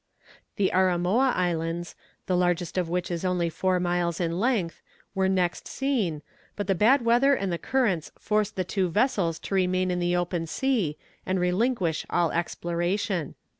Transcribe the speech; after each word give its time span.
The 0.55 0.71
Arimoa 0.73 1.31
Islands, 1.35 1.93
the 2.25 2.35
largest 2.35 2.75
of 2.75 2.89
which 2.89 3.11
is 3.11 3.23
only 3.23 3.51
four 3.51 3.79
miles 3.79 4.19
in 4.19 4.39
length, 4.39 4.81
were 5.13 5.29
next 5.29 5.67
seen, 5.67 6.23
but 6.55 6.65
the 6.65 6.73
bad 6.73 7.03
weather 7.05 7.35
and 7.35 7.53
the 7.53 7.59
currents 7.59 8.11
forced 8.17 8.55
the 8.55 8.63
two 8.63 8.89
vessels 8.89 9.37
to 9.41 9.53
remain 9.53 9.91
in 9.91 9.99
the 9.99 10.15
open 10.15 10.47
sea 10.47 10.97
and 11.23 11.39
relinquish 11.39 12.07
all 12.09 12.31
exploration. 12.31 13.35